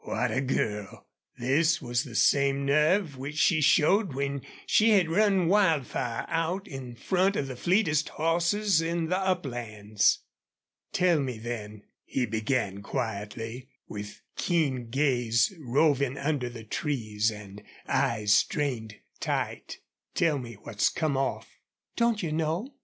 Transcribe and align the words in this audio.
What 0.03 0.31
a 0.31 0.41
girl! 0.41 1.05
This 1.37 1.79
was 1.79 2.03
the 2.03 2.15
same 2.15 2.65
nerve 2.65 3.17
which 3.17 3.37
she 3.37 3.61
showed 3.61 4.13
when 4.15 4.41
she 4.65 4.89
had 4.93 5.11
run 5.11 5.47
Wildfire 5.47 6.25
out 6.27 6.67
in 6.67 6.95
front 6.95 7.35
of 7.35 7.45
the 7.47 7.55
fleetest 7.55 8.09
horses 8.09 8.81
in 8.81 9.09
the 9.09 9.19
uplands. 9.19 10.23
"Tell 10.91 11.19
me, 11.19 11.37
then," 11.37 11.83
he 12.03 12.25
began, 12.25 12.81
quietly, 12.81 13.69
with 13.87 14.23
keen 14.37 14.89
gaze 14.89 15.53
roving 15.59 16.17
under 16.17 16.49
the 16.49 16.63
trees 16.63 17.29
and 17.29 17.61
eyes 17.87 18.33
strained 18.33 18.95
tight, 19.19 19.81
"tell 20.15 20.39
me 20.39 20.55
what's 20.63 20.89
come 20.89 21.15
off." 21.15 21.59
"Don't 21.95 22.23
you 22.23 22.31
know?" 22.31 22.73